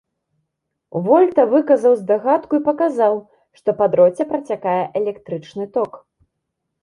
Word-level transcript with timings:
Вольта 1.07 1.43
выказаў 1.51 1.93
здагадку 1.99 2.53
і 2.61 2.63
паказаў, 2.69 3.21
што 3.61 3.69
па 3.81 3.85
дроце 3.95 4.23
працякае 4.31 4.79
электрычны 5.01 5.65
ток. 5.77 5.91